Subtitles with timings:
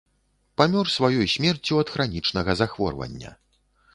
[0.59, 3.31] Памёр сваёй смерцю ад хранічнага захворвання.